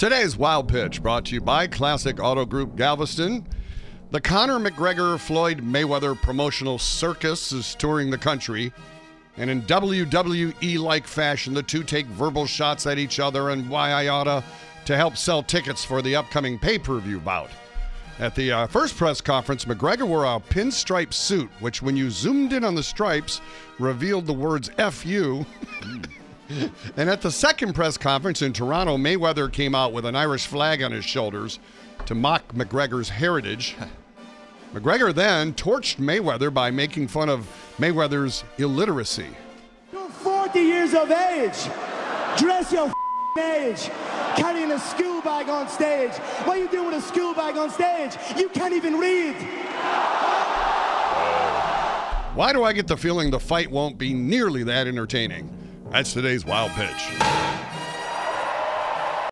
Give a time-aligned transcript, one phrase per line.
[0.00, 3.46] Today's Wild Pitch brought to you by Classic Auto Group Galveston.
[4.10, 8.72] The Conor McGregor Floyd Mayweather promotional circus is touring the country.
[9.36, 13.90] And in WWE like fashion, the two take verbal shots at each other and why
[13.90, 14.42] I oughta
[14.86, 17.50] to help sell tickets for the upcoming pay per view bout.
[18.18, 22.54] At the uh, first press conference, McGregor wore a pinstripe suit, which, when you zoomed
[22.54, 23.42] in on the stripes,
[23.78, 25.44] revealed the words F you.
[26.96, 30.82] and at the second press conference in Toronto, Mayweather came out with an Irish flag
[30.82, 31.58] on his shoulders
[32.06, 33.76] to mock McGregor's heritage.
[34.74, 39.26] McGregor then torched Mayweather by making fun of Mayweather's illiteracy.
[39.92, 41.68] You're 40 years of age.
[42.38, 42.92] Dress your
[43.38, 43.90] age.
[44.36, 46.12] Carrying a school bag on stage.
[46.44, 48.16] What are you doing with a school bag on stage?
[48.36, 49.34] You can't even read.
[52.34, 55.59] Why do I get the feeling the fight won't be nearly that entertaining?
[55.90, 57.69] That's today's wild pitch.